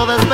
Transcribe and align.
todas 0.00 0.29